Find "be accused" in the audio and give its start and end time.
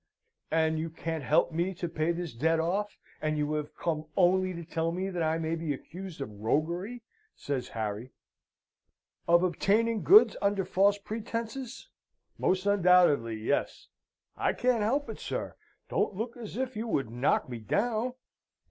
5.53-6.21